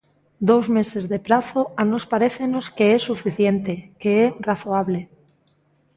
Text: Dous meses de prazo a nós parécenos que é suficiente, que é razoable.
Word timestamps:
Dous 0.49 0.65
meses 0.77 1.03
de 1.11 1.19
prazo 1.27 1.61
a 1.81 1.83
nós 1.91 2.05
parécenos 2.13 2.65
que 2.75 2.85
é 2.95 2.97
suficiente, 3.09 3.73
que 4.01 4.09
é 4.23 4.25
razoable. 4.47 5.01